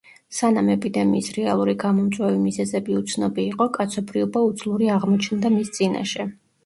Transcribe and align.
სანამ 0.35 0.69
ეპიდემიის 0.75 1.27
რეალური 1.35 1.75
გამომწვევი 1.83 2.39
მიზეზები 2.45 2.97
უცნობი 3.01 3.47
იყო, 3.51 3.69
კაცობრიობა 3.79 4.45
უძლური 4.51 4.91
აღმოჩნდა 4.95 5.53
მის 5.59 5.71
წინაშე. 5.77 6.27